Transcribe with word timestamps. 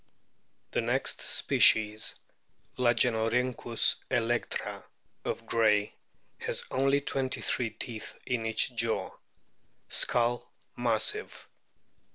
The 0.71 0.81
next 0.81 1.21
species, 1.21 2.15
Lagenorhynchus 2.75 3.97
electra 4.09 4.83
of 5.23 5.45
Gray,f 5.45 5.93
has 6.43 6.65
only 6.71 7.01
twenty 7.01 7.39
three 7.41 7.69
teeth 7.69 8.15
in 8.25 8.47
each 8.47 8.73
jaw. 8.75 9.11
Skull 9.89 10.51
massive. 10.75 11.47